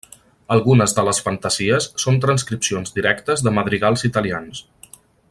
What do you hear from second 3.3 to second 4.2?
de madrigals